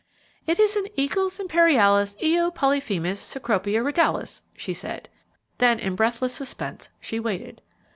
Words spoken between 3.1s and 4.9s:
Cecropia Regalis," she